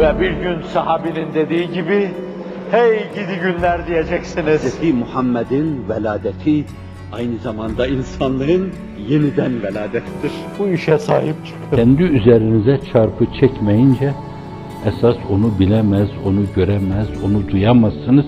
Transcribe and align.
Ve 0.00 0.20
bir 0.20 0.30
gün 0.30 0.62
sahabinin 0.62 1.34
dediği 1.34 1.70
gibi, 1.72 2.10
hey 2.70 2.98
gidi 3.14 3.40
günler 3.42 3.86
diyeceksiniz. 3.86 4.80
Hz. 4.80 4.94
Muhammed'in 4.94 5.88
veladeti 5.88 6.64
aynı 7.12 7.38
zamanda 7.38 7.86
insanlığın 7.86 8.72
yeniden 9.08 9.62
veladettir. 9.62 10.32
Bu 10.58 10.68
işe 10.68 10.98
sahip 10.98 11.46
çıkın. 11.46 11.76
Kendi 11.76 12.02
üzerinize 12.02 12.80
çarpı 12.92 13.26
çekmeyince 13.40 14.14
esas 14.86 15.16
onu 15.30 15.58
bilemez, 15.58 16.08
onu 16.26 16.40
göremez, 16.56 17.08
onu 17.24 17.48
duyamazsınız. 17.48 18.26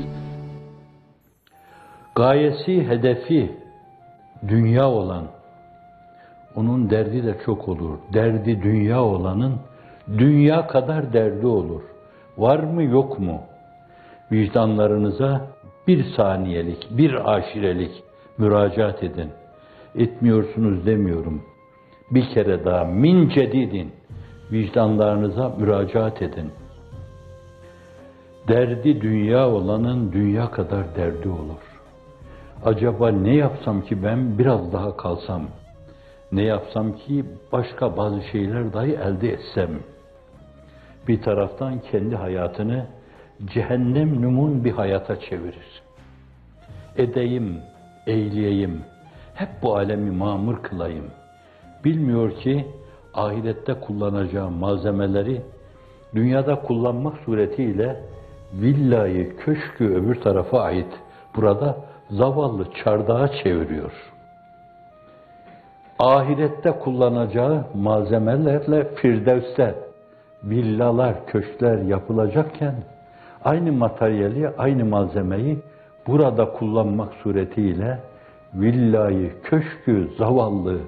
Gayesi, 2.14 2.88
hedefi 2.88 3.52
dünya 4.48 4.88
olan, 4.88 5.24
onun 6.56 6.90
derdi 6.90 7.24
de 7.24 7.36
çok 7.46 7.68
olur. 7.68 7.98
Derdi 8.14 8.62
dünya 8.62 9.02
olanın 9.02 9.54
dünya 10.18 10.66
kadar 10.66 11.12
derdi 11.12 11.46
olur. 11.46 11.82
Var 12.38 12.58
mı 12.58 12.82
yok 12.82 13.18
mu? 13.18 13.40
Vicdanlarınıza 14.32 15.46
bir 15.88 16.04
saniyelik, 16.16 16.86
bir 16.90 17.34
aşirelik 17.34 18.02
müracaat 18.38 19.02
edin. 19.02 19.30
Etmiyorsunuz 19.94 20.86
demiyorum. 20.86 21.42
Bir 22.10 22.30
kere 22.34 22.64
daha 22.64 22.84
min 22.84 23.28
cedidin 23.28 23.92
vicdanlarınıza 24.52 25.48
müracaat 25.58 26.22
edin. 26.22 26.50
Derdi 28.48 29.00
dünya 29.00 29.48
olanın 29.48 30.12
dünya 30.12 30.50
kadar 30.50 30.96
derdi 30.96 31.28
olur. 31.28 31.62
Acaba 32.64 33.10
ne 33.10 33.34
yapsam 33.34 33.82
ki 33.82 34.02
ben 34.02 34.38
biraz 34.38 34.72
daha 34.72 34.96
kalsam? 34.96 35.42
Ne 36.32 36.42
yapsam 36.42 36.96
ki 36.96 37.24
başka 37.52 37.96
bazı 37.96 38.22
şeyler 38.22 38.72
dahi 38.72 38.92
elde 38.92 39.32
etsem? 39.32 39.70
Bir 41.08 41.22
taraftan 41.22 41.80
kendi 41.90 42.16
hayatını 42.16 42.86
cehennem 43.44 44.22
numun 44.22 44.64
bir 44.64 44.72
hayata 44.72 45.20
çevirir. 45.20 45.82
Edeyim, 46.96 47.60
eyleyeyim, 48.06 48.82
hep 49.34 49.48
bu 49.62 49.76
alemi 49.76 50.10
mamur 50.10 50.62
kılayım. 50.62 51.04
Bilmiyor 51.84 52.36
ki 52.36 52.66
ahirette 53.14 53.74
kullanacağı 53.74 54.50
malzemeleri 54.50 55.42
dünyada 56.14 56.62
kullanmak 56.62 57.14
suretiyle 57.24 58.00
villayı, 58.54 59.36
köşkü 59.36 59.84
öbür 59.84 60.20
tarafa 60.20 60.60
ait 60.60 60.92
burada 61.36 61.76
zavallı 62.10 62.66
çardağa 62.84 63.28
çeviriyor. 63.28 64.11
Ahirette 66.02 66.70
kullanacağı 66.70 67.64
malzemelerle 67.74 68.94
Firdevs'te 68.94 69.74
villalar, 70.44 71.26
köşkler 71.26 71.78
yapılacakken 71.78 72.74
aynı 73.44 73.72
materyali, 73.72 74.48
aynı 74.58 74.84
malzemeyi 74.84 75.58
burada 76.06 76.52
kullanmak 76.52 77.14
suretiyle 77.14 77.98
villayı, 78.54 79.42
köşkü 79.42 80.10
zavallı, 80.18 80.78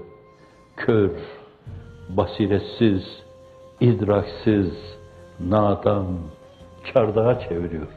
kör, 0.76 1.10
basiretsiz, 2.08 3.02
idraksiz, 3.80 4.72
nadan, 5.40 6.06
çardağa 6.92 7.40
çeviriyor. 7.40 7.88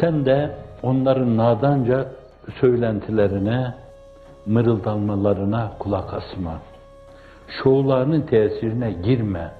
Sen 0.00 0.26
de 0.26 0.56
onların 0.82 1.36
nadanca 1.36 2.06
söylentilerine, 2.60 3.74
mırıldanmalarına 4.48 5.72
kulak 5.78 6.14
asma. 6.14 6.58
Şovlarının 7.62 8.20
tesirine 8.20 8.92
girme. 8.92 9.50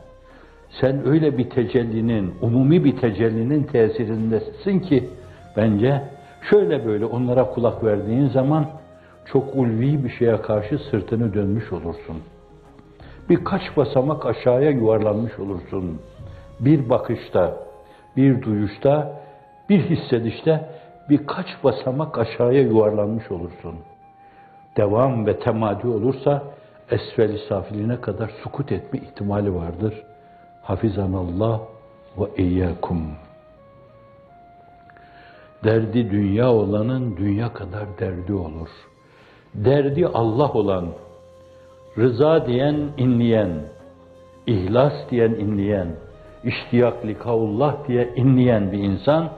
Sen 0.81 1.07
öyle 1.09 1.39
bir 1.39 1.51
tecellinin, 1.51 2.35
umumi 2.41 2.85
bir 2.85 2.97
tecellinin 2.97 3.63
tesirindesin 3.65 4.81
ki 4.81 5.11
bence 5.57 6.03
şöyle 6.51 6.87
böyle 6.87 7.05
onlara 7.05 7.45
kulak 7.51 7.85
verdiğin 7.85 8.29
zaman 8.29 8.67
çok 9.25 9.55
ulvi 9.55 10.05
bir 10.05 10.11
şeye 10.11 10.43
karşı 10.43 10.79
sırtını 10.79 11.35
dönmüş 11.35 11.73
olursun. 11.73 12.17
Birkaç 13.29 13.77
basamak 13.77 14.27
aşağıya 14.27 14.71
yuvarlanmış 14.71 15.39
olursun. 15.39 16.01
Bir 16.61 16.91
bakışta, 16.91 17.57
bir 18.17 18.43
duyuşta, 18.43 19.21
bir 19.69 19.81
hissedişte 19.81 20.69
birkaç 21.11 21.47
basamak 21.65 22.19
aşağıya 22.19 22.63
yuvarlanmış 22.63 23.31
olursun. 23.31 23.75
Devam 24.79 25.27
ve 25.27 25.39
temadi 25.39 25.87
olursa 25.87 26.43
esfeli 26.91 27.39
safiline 27.49 28.01
kadar 28.01 28.31
sukut 28.43 28.73
etme 28.73 28.99
ihtimali 28.99 29.55
vardır. 29.55 29.95
Hafizanallah 30.63 31.61
ve 32.19 32.43
iyyakum. 32.43 33.03
Derdi 35.65 36.11
dünya 36.11 36.53
olanın 36.53 37.17
dünya 37.17 37.53
kadar 37.53 37.85
derdi 37.99 38.33
olur. 38.33 38.69
Derdi 39.55 40.07
Allah 40.07 40.53
olan, 40.53 40.87
rıza 41.99 42.47
diyen 42.47 42.77
inleyen, 42.97 43.51
ihlas 44.47 44.93
diyen 45.11 45.31
inleyen, 45.31 45.89
iştiyak 46.45 47.07
likaullah 47.07 47.89
diye 47.89 48.15
inleyen 48.17 48.73
bir 48.73 48.79
insan, 48.79 49.29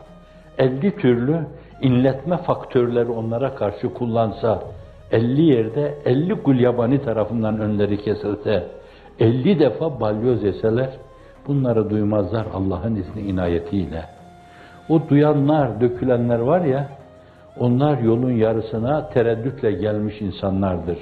50 0.59 0.97
türlü 0.97 1.47
inletme 1.83 2.37
faktörleri 2.37 3.11
onlara 3.11 3.55
karşı 3.55 3.95
kullansa, 3.95 4.63
50 5.13 5.43
yerde 5.43 5.95
50 6.05 6.33
gulyabani 6.33 7.03
tarafından 7.03 7.61
önleri 7.61 7.99
kesilse, 8.03 8.69
50 9.19 9.59
defa 9.59 10.01
balyoz 10.01 10.43
yeseler, 10.43 10.91
bunları 11.47 11.91
duymazlar 11.91 12.47
Allah'ın 12.55 12.95
izni 12.97 13.23
inayetiyle. 13.23 14.05
O 14.89 15.09
duyanlar, 15.09 15.81
dökülenler 15.81 16.39
var 16.39 16.61
ya, 16.61 16.89
onlar 17.59 17.99
yolun 17.99 18.33
yarısına 18.33 19.09
tereddütle 19.09 19.73
gelmiş 19.73 20.21
insanlardır. 20.21 20.99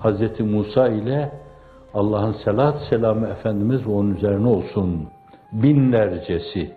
Hz. 0.00 0.40
Musa 0.40 0.88
ile 0.88 1.30
Allah'ın 1.94 2.36
selat 2.44 2.76
selamı 2.90 3.28
Efendimiz 3.28 3.86
ve 3.86 3.90
onun 3.90 4.14
üzerine 4.14 4.48
olsun 4.48 5.08
binlercesi. 5.52 6.72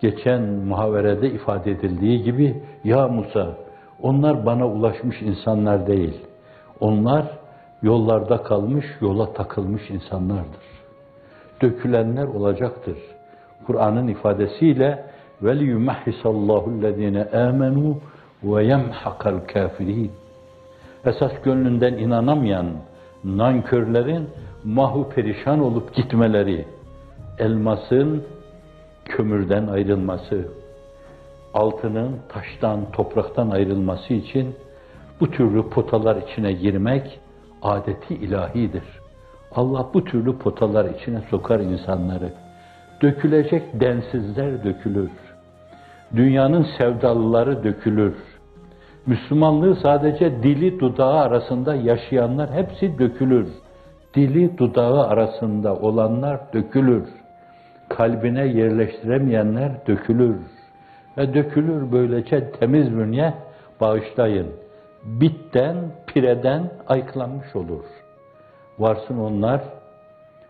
Geçen 0.00 0.42
muhaverede 0.42 1.30
ifade 1.30 1.70
edildiği 1.70 2.22
gibi, 2.22 2.62
ya 2.84 3.08
Musa, 3.08 3.63
onlar 4.03 4.45
bana 4.45 4.67
ulaşmış 4.67 5.21
insanlar 5.21 5.87
değil. 5.87 6.17
Onlar 6.79 7.25
yollarda 7.81 8.43
kalmış, 8.43 8.85
yola 9.01 9.33
takılmış 9.33 9.89
insanlardır. 9.89 10.69
Dökülenler 11.61 12.27
olacaktır. 12.27 12.97
Kur'an'ın 13.67 14.07
ifadesiyle 14.07 15.05
وَلِيُمَحِّسَ 15.43 16.21
اللّٰهُ 16.23 16.63
الَّذ۪ينَ 16.75 17.17
آمَنُوا 17.47 17.93
وَيَمْحَقَ 18.43 19.21
الْكَافِر۪ينَ 19.35 20.09
Esas 21.05 21.31
gönlünden 21.43 21.93
inanamayan 21.93 22.67
nankörlerin 23.23 24.29
mahu 24.63 25.09
perişan 25.09 25.59
olup 25.59 25.95
gitmeleri, 25.95 26.65
elmasın 27.39 28.23
kömürden 29.05 29.67
ayrılması, 29.67 30.47
altının 31.54 32.16
taştan, 32.28 32.90
topraktan 32.92 33.50
ayrılması 33.50 34.14
için 34.14 34.54
bu 35.20 35.30
türlü 35.30 35.70
potalar 35.70 36.16
içine 36.16 36.52
girmek 36.52 37.20
adeti 37.62 38.14
ilahidir. 38.14 38.84
Allah 39.52 39.88
bu 39.94 40.04
türlü 40.04 40.38
potalar 40.38 40.84
içine 40.84 41.20
sokar 41.30 41.60
insanları. 41.60 42.32
Dökülecek 43.02 43.80
densizler 43.80 44.64
dökülür. 44.64 45.10
Dünyanın 46.16 46.66
sevdalıları 46.78 47.64
dökülür. 47.64 48.14
Müslümanlığı 49.06 49.76
sadece 49.76 50.42
dili 50.42 50.80
dudağı 50.80 51.20
arasında 51.20 51.74
yaşayanlar 51.74 52.52
hepsi 52.52 52.98
dökülür. 52.98 53.48
Dili 54.14 54.58
dudağı 54.58 55.06
arasında 55.06 55.76
olanlar 55.76 56.40
dökülür. 56.52 57.08
Kalbine 57.88 58.46
yerleştiremeyenler 58.46 59.86
dökülür. 59.86 60.36
Ve 61.18 61.34
dökülür 61.34 61.92
böylece 61.92 62.50
temiz 62.50 62.96
bünye 62.98 63.34
bağışlayın. 63.80 64.48
Bitten, 65.04 65.76
pireden 66.06 66.70
ayıklanmış 66.86 67.56
olur. 67.56 67.84
Varsın 68.78 69.18
onlar 69.18 69.60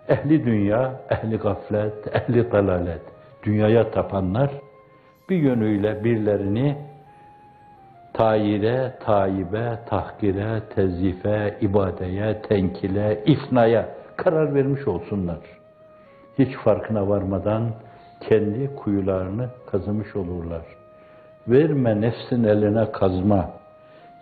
ehli 0.09 0.45
dünya, 0.45 0.93
ehli 1.11 1.37
gaflet, 1.37 2.15
ehli 2.17 2.53
dalalet, 2.53 3.03
dünyaya 3.43 3.91
tapanlar 3.91 4.51
bir 5.29 5.37
yönüyle 5.37 6.05
birilerini 6.05 6.77
tayire, 8.13 8.95
taibe, 9.01 9.79
tahkire, 9.87 10.61
tezife, 10.75 11.59
ibadeye, 11.61 12.43
tenkile, 12.43 13.23
ifnaya 13.27 13.89
karar 14.17 14.55
vermiş 14.55 14.89
olsunlar. 14.89 15.39
Hiç 16.39 16.57
farkına 16.57 17.09
varmadan 17.09 17.71
kendi 18.29 18.75
kuyularını 18.77 19.49
kazımış 19.71 20.17
olurlar. 20.17 20.63
Verme 21.49 22.01
nefsin 22.01 22.45
eline 22.45 22.93
kazma. 22.93 23.51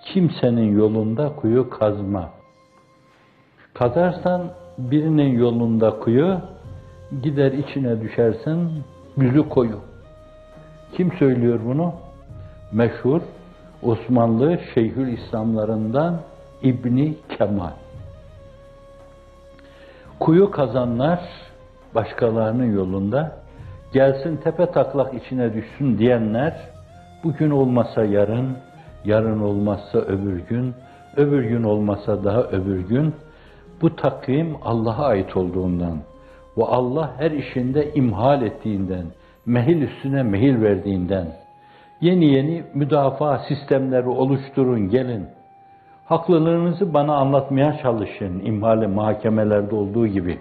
Kimsenin 0.04 0.78
yolunda 0.78 1.32
kuyu 1.36 1.70
kazma. 1.70 2.30
Kazarsan 3.74 4.50
birinin 4.78 5.38
yolunda 5.38 5.98
kuyu, 5.98 6.40
gider 7.22 7.52
içine 7.52 8.00
düşersen 8.00 8.70
yüzü 9.16 9.48
koyu. 9.48 9.78
Kim 10.96 11.12
söylüyor 11.12 11.60
bunu? 11.64 11.94
Meşhur 12.72 13.20
Osmanlı 13.82 14.58
Şeyhül 14.74 15.18
İslamlarından 15.18 16.20
İbni 16.62 17.14
Kemal. 17.38 17.70
Kuyu 20.20 20.50
kazanlar 20.50 21.20
başkalarının 21.94 22.76
yolunda 22.76 23.41
gelsin 23.92 24.36
tepe 24.36 24.66
taklak 24.66 25.14
içine 25.14 25.54
düşsün 25.54 25.98
diyenler 25.98 26.56
bugün 27.24 27.50
olmasa 27.50 28.04
yarın, 28.04 28.56
yarın 29.04 29.40
olmazsa 29.40 29.98
öbür 29.98 30.40
gün, 30.40 30.74
öbür 31.16 31.44
gün 31.44 31.62
olmasa 31.62 32.24
daha 32.24 32.42
öbür 32.42 32.88
gün 32.88 33.14
bu 33.82 33.96
takvim 33.96 34.56
Allah'a 34.62 35.06
ait 35.06 35.36
olduğundan 35.36 35.98
ve 36.56 36.64
Allah 36.64 37.10
her 37.18 37.30
işinde 37.30 37.92
imhal 37.94 38.42
ettiğinden, 38.42 39.04
mehil 39.46 39.82
üstüne 39.82 40.22
mehil 40.22 40.62
verdiğinden 40.62 41.26
yeni 42.00 42.24
yeni 42.24 42.64
müdafaa 42.74 43.38
sistemleri 43.38 44.08
oluşturun 44.08 44.88
gelin. 44.88 45.26
Haklılığınızı 46.04 46.94
bana 46.94 47.16
anlatmaya 47.16 47.78
çalışın 47.82 48.40
imhali 48.44 48.86
mahkemelerde 48.86 49.74
olduğu 49.74 50.06
gibi. 50.06 50.38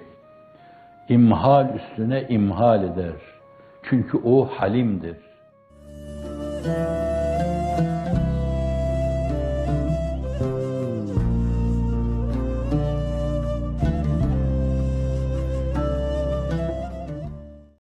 İmhal 1.10 1.76
üstüne 1.76 2.26
imhal 2.30 2.84
eder. 2.84 3.14
Çünkü 3.84 4.18
o 4.18 4.46
halimdir. 4.46 5.18